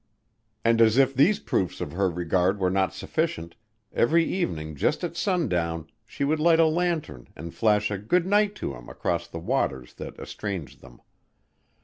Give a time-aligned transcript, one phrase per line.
[0.65, 3.55] And as if these proofs of her regard were not sufficient,
[3.93, 8.55] every evening just at sundown she would light a lantern and flash a good night
[8.55, 11.01] to him across the waters that estranged them.